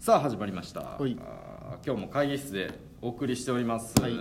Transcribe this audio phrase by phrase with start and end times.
[0.00, 0.80] さあ始まりました。
[0.80, 1.14] はい。
[1.84, 2.70] 今日も会議室で
[3.02, 4.12] お送りしております、はい。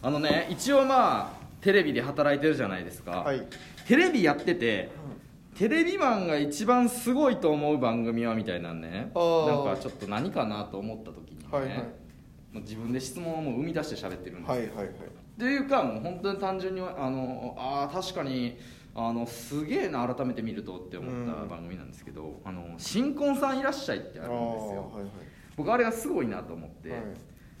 [0.00, 3.42] あのね一応まあテレビで働いてるじゃないですか、はい。
[3.88, 4.92] テレビやってて
[5.56, 8.90] テレビマンが一番すごいと思う番組はみたいなんね。
[8.90, 9.02] なん
[9.64, 11.76] かちょっと何かなと思った時にね、はいはい。
[11.78, 11.82] も
[12.54, 14.86] う自分で質問をもう生み出して喋ってるんですよ、はいはいはい。
[14.86, 14.90] っ
[15.36, 18.56] ていうかもう本当に単純にあのあー確かに
[19.00, 24.90] あのすげえな改めて見るとって思ったうん番組なんですけど「あの新婚さんいらっしゃい」ってああるんですよ。
[24.92, 25.10] ーはいはい。
[25.56, 27.00] 僕あれがすごいなと思って、はい。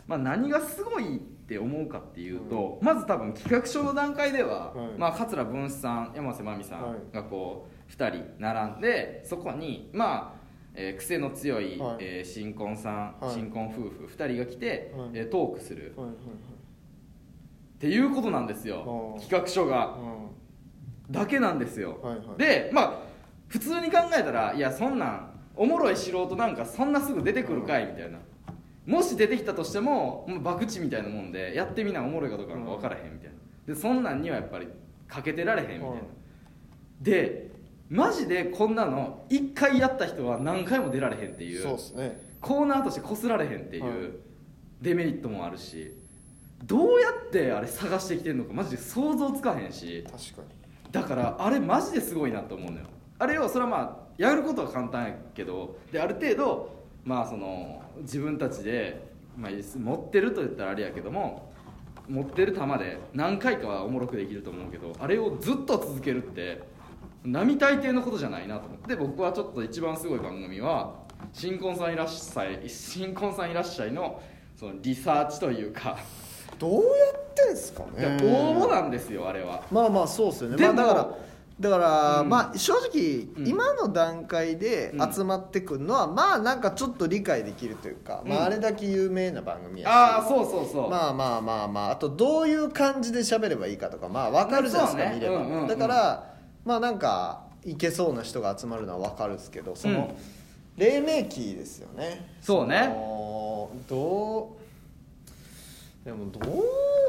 [0.06, 4.98] まあ、何がすごいって思うかっていうと、まず多分企画書の段階では、はい。
[4.98, 10.38] まあ、桂文枝さん山瀬まみさんがこう2人並んでそこにまあ
[10.74, 11.96] えー癖の強い、はい。
[12.00, 13.34] えー新婚さん、はい。
[13.34, 15.10] 新婚夫婦2人が来て、はい。
[15.14, 15.92] えートークする。
[15.96, 19.16] はいはいっていうことなんですよ。
[19.20, 19.76] 企画書が。
[19.76, 20.47] はい
[21.10, 22.38] だけなんですよ、はいはい。
[22.38, 22.92] でまあ
[23.48, 28.18] 普通に考えたらいやそんなんおもろい素人なんかそんなすぐ出てくるかいみたいな。
[28.86, 33.36] もし出てきたとしてももう博打みたいなもんでやってみなおもろいかどうかなんか分からへんみたいな。
[33.66, 34.68] でそんなんにはやっぱり
[35.06, 36.00] かけてられへんみたいな、はい
[37.00, 37.48] で
[37.90, 41.62] マジでこんなの1回やった人は何回も出られへんっていう。
[41.62, 42.20] そうですね。
[42.40, 44.20] コーナーとしてこすられへんっていはう
[44.82, 45.94] デメリットもあるし。
[46.64, 50.04] どうやってあれ探してきてんのかマジで想像つかへんし。
[50.04, 50.16] 確
[50.48, 50.57] かに
[50.90, 52.86] だからあれマジですごいなと思うのよ。
[53.18, 61.52] あれをそれはまあやることは簡単やけどである程度まあその自分たちで、まあ、持ってると言ったらあれやけども
[62.08, 66.62] 持ってる球で何回かはおもろくできると思うけどあれをずっと続けるって
[67.24, 70.94] 並大抵のことじゃないなと思って僕はちょっと一番すごい番組は
[71.32, 74.20] 「新婚さんいらっしゃい」「新婚さんいらっしゃいの」
[74.56, 75.96] そのリサーチというか、
[76.58, 76.80] どうや
[77.44, 77.84] ってんすか？
[77.98, 79.62] いやね応募なんですよあれは。
[79.70, 80.56] まあまあそうですよね。
[80.56, 81.08] でもまあ、だから
[81.60, 82.28] だから、うん。
[82.28, 83.48] まあ正直、うん。
[83.48, 85.12] 今の段階でうん。
[85.12, 88.42] 集まってくるのは、まあなんかちょっと理解できるというか、まうん。
[88.42, 89.90] ああれだけ有名な番組やし。
[89.90, 91.90] ああそうそうそう、まあまあまあまあ。
[91.90, 95.14] あとどういう感じで喋ればいいかとかまあ分かるじゃないですか、ね。
[95.16, 95.66] 見れば、うんうんうん。
[95.66, 96.34] だから
[96.64, 100.16] まあなんかいけそうな人が集まるのは分かるんですけどその、
[100.76, 102.36] 黎明期ですよね。
[102.40, 102.86] そうね。
[102.86, 104.56] のど
[106.04, 106.44] うでもどう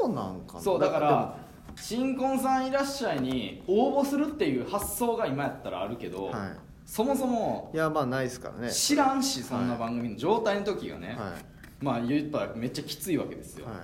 [0.08, 0.60] なんかな。
[0.60, 1.36] そうだかでら
[1.76, 6.52] 新婚さんいらっしゃいに応募するっていう発想が今やったらあるけど、もは
[6.84, 8.72] そもそもいいやまあないですからね。
[8.72, 11.34] 知らんしそんな番組の状態の時がね、は
[11.80, 13.78] まあ言ったらめっちゃきついわけですよ、いはい。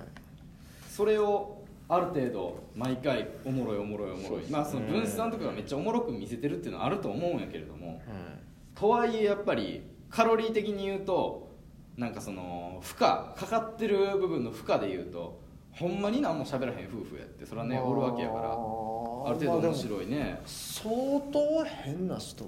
[0.89, 4.47] それをある程度毎回おもろいおもろいおもろい、ね。
[4.49, 7.87] まあその分子さんとかがめっちゃおもろく見せてるっていうのはあると思うんやけれども。
[7.87, 7.99] はい。
[8.75, 11.47] とはいえやっぱりカロリー的に言うと
[11.95, 15.39] なんかその負荷かかってる部分の負荷で言うと
[15.79, 20.41] ほんまに何も喋らへん夫婦やってそれはねおるわけやからある程度面い白いね。
[20.45, 20.89] 相
[21.31, 22.45] 当変な人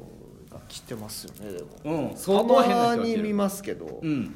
[0.51, 1.67] が来てますよねでも。
[2.11, 4.35] うん相当変なたまに見ますけど、うん。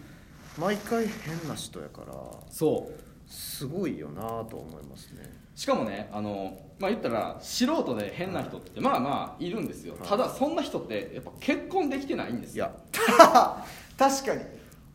[0.58, 2.14] 毎回変な人やから
[2.50, 3.32] そう。
[3.32, 5.24] すごいよなと思いますね。
[5.56, 9.94] しかもねあのまあ言ったら素人で変な人ってまあまあいるんですよ。
[10.00, 10.08] はい。
[10.08, 12.66] ただそんな人ってやっぱ結婚できてないんですよ。
[12.66, 13.64] いや
[13.98, 14.42] 確かに。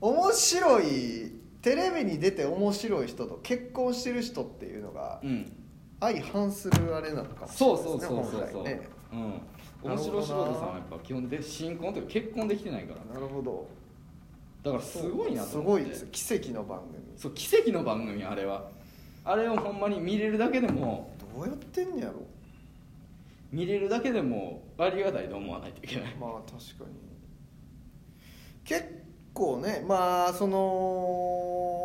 [0.00, 1.37] 面白い
[1.68, 5.52] テレビに出て面白い人と結婚してる人っていうのがうん。
[6.00, 8.88] 相反するあれなのかもしれそないうですねそうそうそうそう、本来ね。
[9.12, 9.90] うん。
[9.90, 13.14] 面白素人さんはやっぱ基本で新婚というか結婚できてないから。
[13.14, 13.66] なるほど。
[14.62, 18.68] だからすごいなとすごいです奇跡の番組そう奇跡の番組あれは
[19.24, 22.14] あれをほんまに見れるだけでもどうやってんねやろ
[23.52, 26.96] 見れるだけでもありがたいと思わないといけないまあ確かに
[28.64, 28.84] 結
[29.32, 30.58] 構ねまあその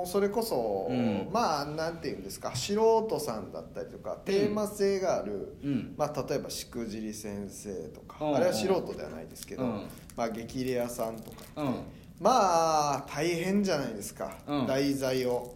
[0.06, 1.30] それこそ、うん。
[1.32, 2.74] まあなんていうんですか素
[3.08, 5.94] 人さんだったりとかテーマ性がある、うん。
[5.98, 8.36] まあ、例えばしくじり先生とか、うん。
[8.36, 9.88] あれは素人ではないですけど、うん。
[10.16, 11.38] まあ、激レアさんとか。
[11.58, 11.76] うん。
[12.20, 14.68] まあ大変じゃないですか、うん。
[14.68, 15.56] 題材を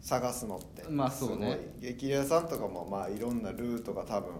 [0.00, 0.84] 探すのって。
[0.90, 1.52] まあそうね。
[1.52, 1.92] すごい。
[1.94, 4.30] 激レアさんとかもまあいろんなルートが多分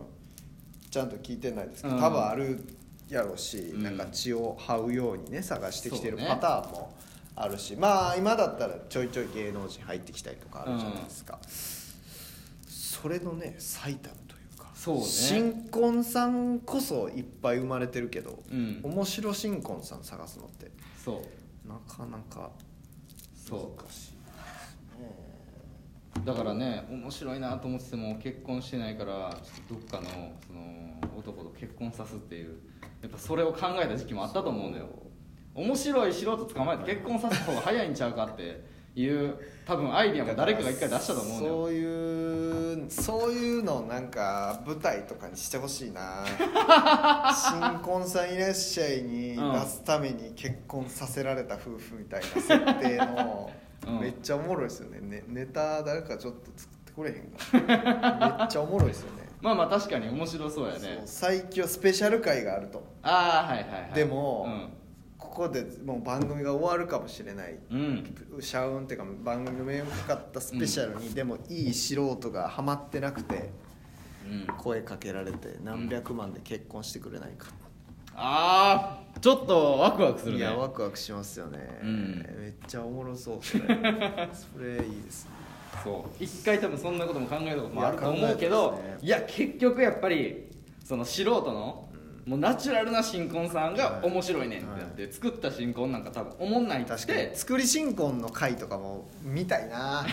[0.91, 2.01] ちゃんと聞いてないですけど、うん。
[2.01, 2.65] 多分ある
[3.09, 3.83] やろうし、うん。
[3.83, 6.93] なんか血を這うようにね探してきてるパターンも
[7.35, 11.39] あるし、まあ今だったらちょいちょい芸能人入ってきたりとかあるじゃないですか、
[12.67, 15.05] それのね最たるというかそうね。
[15.05, 18.81] 新婚さんこそいっぱい生まれてるけど、うん。
[18.83, 20.71] 面白新婚さん探すのって
[21.03, 21.23] そ
[21.65, 21.69] う。
[21.69, 22.51] なかなか
[23.35, 24.13] そ難しい
[26.23, 32.59] うだからね面白いなと思ってても結婚してないからちょっとどっかのその男と結婚さすっていう
[33.01, 34.89] やっぱそれを考えた時期もあったと思うのよ
[35.55, 38.65] 面白い素人捕まえて結婚させた方が早いんちゃうかって
[38.95, 46.25] いう多分アイディアも誰かが一回出したと思うそういうそういうのなんか舞台とかにしてほしいな。
[47.35, 49.53] 新婚さんいらっしゃいにうん。
[49.53, 52.49] 出すために結婚させられた夫婦みたいな設
[52.81, 53.51] 定の、
[53.87, 54.01] うん。
[54.01, 55.01] めっちゃおもろいですよね。
[55.01, 59.23] ねネタ誰かちょっと作ってくれへんか めっちゃおもろいですよね。
[59.41, 61.03] まあまあ確かに面白そうやね。
[61.07, 62.83] 最強スペシャル回があると。
[63.03, 63.93] ああはいはいはい。
[63.95, 64.82] でもうん
[65.33, 67.59] ここでもう番組が終わるかもしれない。
[67.71, 68.05] うん。
[68.39, 73.51] 社運っていうか番組の名をかかったスペシャルに、でもいい素人がハマってなくて
[74.31, 74.55] うん。
[74.59, 77.47] 声かけられて何百万で結婚してくれないか、
[78.15, 80.39] ああちょっとワクワクするね。
[80.41, 82.27] いやワクワクしますよね、うん。
[82.39, 83.65] めっちゃおもろそうそれ。
[84.37, 85.31] それいいですね。
[85.83, 86.23] そう。
[86.23, 90.51] 一回多分そんなことも考えたこともあると思うけどいや結局やっぱり
[90.85, 91.89] その素人の、
[92.27, 94.07] もうナチュラルな新婚さんがはい。
[94.07, 96.91] 面白いねんってなって、作った新婚なんか多分思んないって。
[96.91, 97.35] 確かに。
[97.35, 100.07] 作り新婚の回とかも見たいな。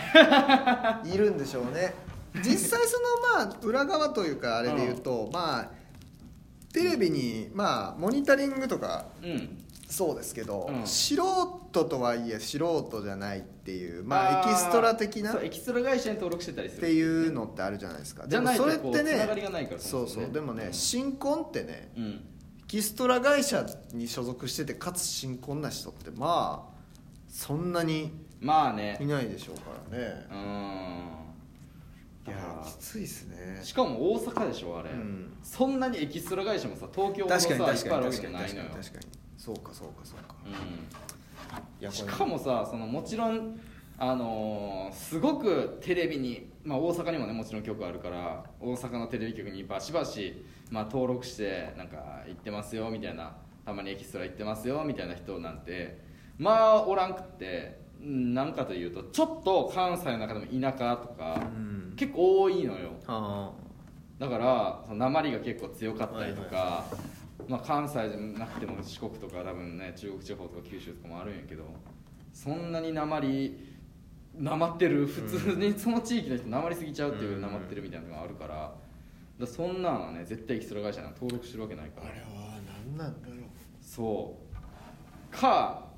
[1.06, 1.94] いるんでしょうね。
[2.42, 5.70] 実際そのまあ裏側というかあれで言うと、まあ
[6.72, 9.58] テレビにまあモニタリングとかうん
[9.90, 10.86] そうですけど、うん。
[10.86, 16.82] 素人とはいえ素人じゃないっていうまあエキストラ的なっそうエキストラ会社に登録してたりする。
[16.82, 18.24] ていうのってあるじゃないですか。
[18.26, 20.72] じゃないとでもそれってこうつながりねがないからそうそうでもね、うん。
[20.72, 22.04] 新婚ってねうん。
[22.04, 22.20] エ
[22.68, 26.80] キストラ会社に所属しててかつ新婚な人ってまあ
[27.28, 28.96] そんなにまあね。
[29.00, 29.62] いないでしょうか
[29.92, 30.26] らね。
[30.30, 31.19] うん
[32.30, 33.56] いやきついですね。
[33.58, 35.36] らしかも大阪でしょあれ、うん。
[35.42, 38.68] そんなにエキストラ会社もさ東京ほどさいっぱいあるわけじゃないのよ。
[38.70, 39.06] 確かに確かに
[39.36, 40.34] そうかそうかそうか。
[41.82, 41.92] うん。
[41.92, 43.58] しかもさそのもちろん
[43.98, 56.00] あのーすごくテレビに、まあ、大阪にもねもちろん局あるから大阪のテレビ局にバシバシ、まあ、登録してなんか行ってますよみたいなたまにエキストラ行ってますよみたいな人なんて
[56.38, 61.94] まあおらんくってうんなんかというとちょっと関西の中でも田舎とか、うん。
[61.96, 62.92] 結構多いのよ。
[63.06, 63.52] あ
[64.18, 66.84] だからその鉛が結構強かったりとか、はいは
[67.48, 71.64] まあ、関西じゃなくても四国とか多分ね中国地方とか九州とかもあるんやけど
[72.32, 73.58] そんなに鉛
[74.36, 77.40] なまってる普通にその地域の人なまりすぎちゃうっていううん。
[77.40, 78.74] なまってるみたいなのがあるから
[79.38, 82.06] だそんなんはね絶対エキストラ会社なんか登録してるわけないから。
[82.06, 82.26] あれは
[82.88, 83.38] 何なんだろう。
[83.80, 84.38] そ
[85.32, 85.36] う。
[85.36, 85.89] か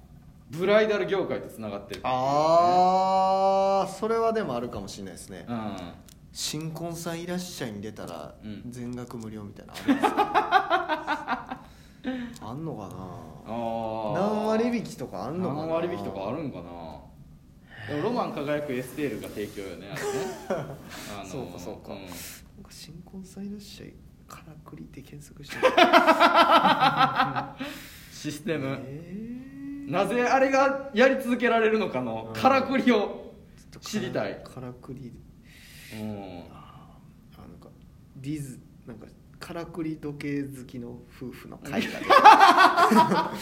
[0.52, 5.46] ブライダル業界とつながってるああそれはでもあるかもしれないですね。
[5.48, 5.76] うん。
[6.32, 8.62] 新婚さんいらっしゃいに出たらうん。
[8.70, 10.14] 全額無料みたいなのあるんです。
[10.14, 11.60] か
[12.42, 12.94] あんのかな？
[13.46, 15.60] あ何割引きとかあんのかな？
[15.62, 16.64] 何割引きとかあるんかな？
[17.88, 20.08] でもロマン輝くエステールが提供よねあれね。
[21.18, 21.94] あのそうかそうか。
[21.94, 21.96] ん。
[21.96, 22.12] なんか
[22.70, 23.94] 新婚さんいらっしゃい
[24.28, 25.56] からくりって検索して
[28.12, 29.41] システム、え
[29.86, 32.40] なぜあれがやり続けられるのかのうん。
[32.40, 34.42] からくりをー知りたい。
[34.44, 35.12] からくり。
[36.00, 36.44] うん。
[36.52, 37.68] あーなんか
[38.16, 39.06] ディズなんか
[39.38, 40.90] からくり時計好きの
[41.20, 43.32] 夫婦の会 が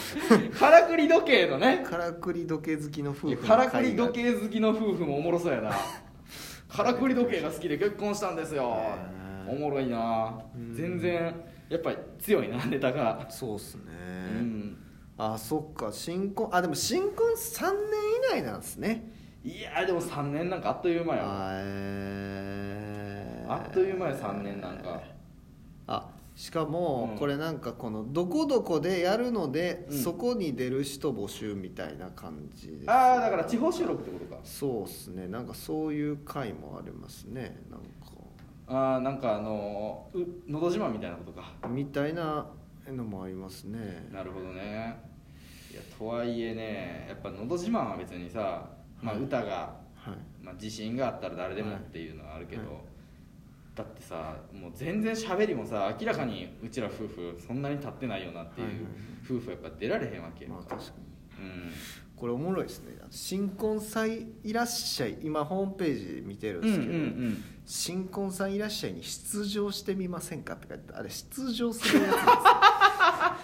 [0.57, 1.83] からくり時計のね。
[1.87, 5.71] からくり時計好きの夫婦からくり時計好きの夫婦もおもろそうやな。
[6.67, 8.75] からくり時計が好きで結婚したんですよ。
[9.47, 10.39] おもろいな。
[10.55, 10.73] うん。
[10.73, 11.35] 全然
[11.69, 13.27] やっぱり強いなネタが。
[13.29, 13.83] そうっすね、
[14.39, 14.50] うん
[15.17, 15.91] あそっか。
[15.91, 19.11] 新婚あでも新婚3年以内なんですね。
[19.43, 21.21] いやでも3年なんかあっという間よ。
[21.23, 23.51] あえー。
[23.51, 25.01] あっという間よ3年なんか。
[25.87, 27.17] あしかもうん。
[27.17, 29.97] これなんかこのどこどこでやるので、うん。
[29.97, 34.39] そこに出る人募集みたいな感じですああだから地方収録ってことか。
[34.43, 35.27] そうっすね。
[35.27, 37.57] なんかそういう回もありますね。
[37.69, 37.81] なん
[38.71, 40.07] ああなんかあの
[40.47, 41.67] のど自慢みたいなことかか。
[41.67, 42.45] みたいな
[42.91, 44.07] のもありますね。
[44.11, 44.95] なるほどね。
[45.71, 48.69] いやとはいえねやっぱ「のど自慢」は別にさ、
[49.01, 49.23] まあ、はい。
[49.23, 49.51] 歌が、
[49.95, 50.43] はい。
[50.43, 52.81] まあ、自信があったら誰でもっていうのはあるけど、はい。
[53.75, 58.93] だってさもう全然喋りもさ明らかにうちら夫婦そんなに立ってないよなっていうはいはいはい。
[59.23, 60.91] 夫婦やっぱ出られへんわけよ、まあ確か
[61.39, 61.45] に。
[61.45, 61.71] うん。
[62.15, 62.97] これおもろいですね。
[63.09, 64.11] 新婚さん
[64.43, 66.97] いらっしゃい今ホームページ見てるんうんうんですけど、う
[67.29, 72.31] ん新婚さんいらっしゃいに出場してみませんかって書いてあれ出場するやつですよ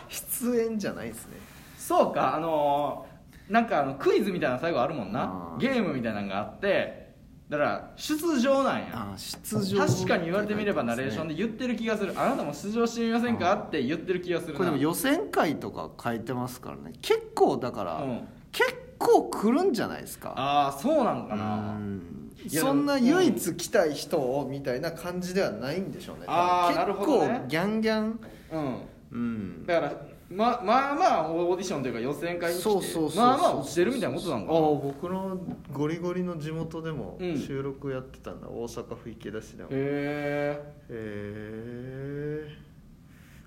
[0.09, 1.37] 出演じゃないですね。
[1.77, 3.17] そうかあのー
[3.51, 5.53] なんかあのクイズみたいな最後あるもんな。
[5.53, 5.61] あー。
[5.61, 7.07] ゲームみたいなのがあって
[7.47, 8.87] だから出場なんや。
[8.93, 9.85] あ出場。
[9.85, 12.13] 確かに言われてみればナレーションでで言ってる気がする。
[12.19, 13.53] あなたも出場してみませんか？
[13.53, 14.57] って言ってる気がするな。
[14.57, 16.91] これでも予選会とか書いてますからね。
[17.01, 18.27] 結構だから、うん。
[18.51, 20.33] 結構来るんじゃないですか。
[20.35, 22.01] ああそうなんかうなん。
[22.45, 26.25] いやそんな唯一来たい人をみたいな感じではないんでしょうね。
[26.27, 27.27] あなるほどね。
[27.29, 28.19] 結構ギャンギャン
[28.51, 28.77] うん
[29.11, 29.65] うん。
[29.65, 29.93] だから
[30.29, 34.59] ままあまあオーディションというか予選会に来てまあまあ落ちてるみたいなことなんかな。
[34.59, 35.39] ああ僕の
[35.71, 39.69] ゴリゴリの地元でもうん収録やってたんだ、大阪府池田市でも。
[39.71, 42.57] へへえ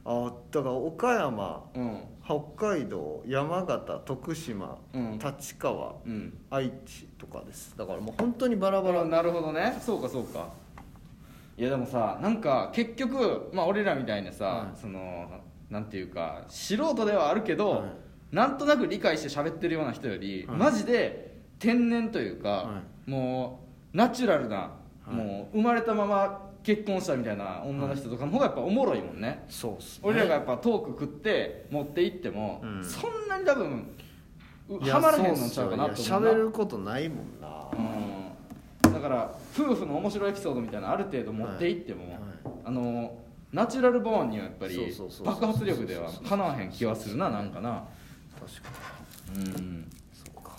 [0.04, 2.00] あだから岡山えうん。
[2.56, 5.18] 北海道山形徳島、うん。
[5.18, 6.38] 立川うん。
[6.48, 7.74] 愛知とかです。
[7.76, 9.04] だからもう本当にバラバラ。
[9.04, 9.76] なるほどね。
[9.84, 10.48] そうかそうか
[11.60, 15.28] いやでもさなんか結局まあ俺らみたいなさ、はいその
[15.68, 17.82] なんていうか素人ではあるけど、はい。
[18.34, 20.56] なんとなく理解して喋ってるような人より、はい。
[20.56, 23.60] マジで天然というか、はも
[23.92, 24.72] うナチュラルな、は
[25.12, 25.14] い。
[25.14, 30.00] もう生まれたまま結婚したみたいな女の人とかの方がやっぱおもろいもんね、そうっすね。
[30.04, 32.84] 俺らがやっぱトーク食って持っていっても、うん。
[32.84, 33.86] そんなに多分
[34.70, 37.99] ういやはまらへんのちゃうかなと思う喋ることないもんな、うん
[39.00, 42.12] だから夫婦の面白いエピソードみたいなのある程度持っていっても、はい。
[42.12, 42.20] はい
[42.64, 43.16] あの
[43.52, 47.82] ナチュラルボーンにはやっぱり爆発力ではかなわへん気はするななんかな。
[48.38, 48.68] 確か
[49.34, 49.90] うん。
[50.12, 50.52] そうか。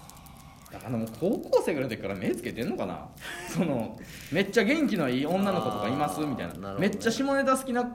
[0.73, 3.07] だからもう高校生ぐらいの時から目つけてんのかな。
[3.47, 3.97] その
[4.33, 6.73] めっちゃ元気のいい女の子とかいますみたいな。
[6.73, 6.79] ね。
[6.79, 7.89] めっちゃ下ネタ好きな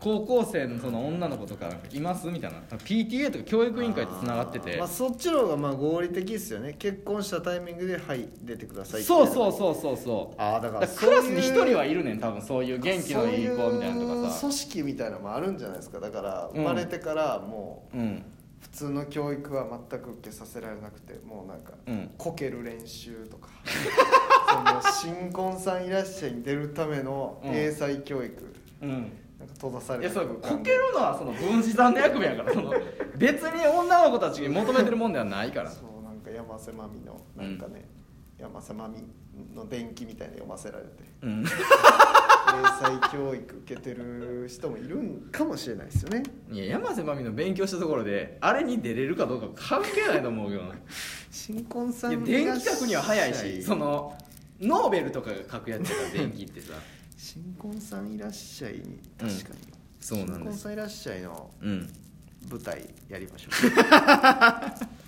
[0.00, 2.58] 高校生のその女の子とかいますみたいな。
[2.78, 4.78] PTA とか教育委員会とつながってて。
[4.78, 6.74] まあ、そっちの方がまあ合理的ですよね。
[6.78, 10.40] 結婚したタイミングで「はい出てください」そうそううそうそうそう。
[10.40, 16.00] ああだかららクラスに一人はいるねん多分そういう元気のいい子みたいなのとかさそういう組織みたいなのもあるんじゃないですか。
[16.00, 18.22] だからうん生まれてからもううん。
[18.60, 22.10] 普通の教育は全く受けさせられなくてもうなんかうん。
[22.16, 23.48] こける練習とか。
[24.82, 28.54] その新婚さんいらっしゃいに出るためのうん英才教育。
[28.82, 32.74] うんなんか閉ざさいやそうこけるのはその分子さんの役目やからその
[33.16, 35.70] 別に女の子たちに求めてるもんではないから。
[35.70, 37.88] そうなんか山瀬まみのなんかね、
[38.38, 39.02] 山瀬まみ
[39.54, 40.90] の伝記みたいに読ませられて。
[41.22, 41.42] うん。
[41.42, 41.46] 英
[42.82, 46.22] 才教育受けてる人もいるんかもしれないですよね。
[46.50, 50.74] いや山瀬まみの勉強したところであれに出れるかどうか関係ないと思うけどな。
[51.30, 54.16] 新婚さんいや電気書くには早いしその
[54.60, 56.74] ノーベルとかが書くやつやから電気ってさ
[57.22, 61.92] 新婚さんいらっしゃいに確かに、そうなん新婚ですさんいらっしゃいのうん。
[62.50, 63.52] 舞台やりましょう